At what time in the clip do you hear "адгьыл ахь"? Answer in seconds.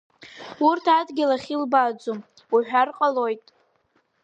0.99-1.45